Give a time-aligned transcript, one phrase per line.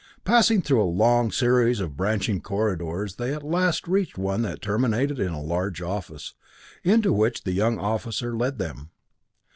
[0.25, 5.19] Passing through a long series of branching corridors they at last reached one that terminated
[5.19, 6.33] in a large office,
[6.83, 8.89] into which the young officer led them.